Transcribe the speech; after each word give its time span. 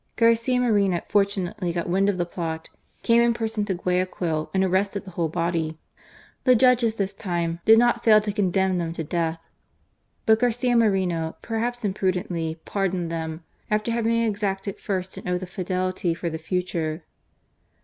Garcia 0.15 0.59
Moreno 0.59 0.99
fortunately 1.09 1.71
.got 1.71 1.87
wind 1.87 2.09
of 2.09 2.17
the 2.17 2.25
plot, 2.25 2.69
came 3.03 3.21
in 3.21 3.35
person 3.35 3.65
to 3.65 3.75
Guayaquil 3.75 4.49
and 4.51 4.63
arrested 4.63 5.05
the 5.05 5.11
whole 5.11 5.27
body. 5.29 5.77
The 6.43 6.55
judges 6.55 6.95
this 6.95 7.13
time 7.13 7.59
did 7.65 7.77
not 7.77 8.03
fail 8.03 8.19
to 8.21 8.31
condemn 8.33 8.79
them 8.79 8.93
to 8.93 9.03
death, 9.03 9.47
but 10.25 10.39
Garcia 10.39 10.75
Moreno, 10.75 11.35
perhaps 11.43 11.85
imprudently, 11.85 12.59
pardoned 12.65 13.11
them, 13.11 13.43
after 13.69 13.91
having 13.91 14.23
exacted 14.23 14.79
first 14.79 15.17
an 15.17 15.27
oath 15.27 15.43
of 15.43 15.49
fidelity 15.51 16.15
for 16.15 16.31
the 16.31 16.39
future. 16.39 17.03